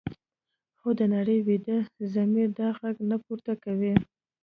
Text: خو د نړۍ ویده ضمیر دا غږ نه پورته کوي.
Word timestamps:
خو 0.77 0.89
د 0.99 1.01
نړۍ 1.15 1.37
ویده 1.47 1.77
ضمیر 2.13 2.49
دا 2.59 2.67
غږ 2.79 2.95
نه 3.09 3.17
پورته 3.23 3.53
کوي. 3.63 3.93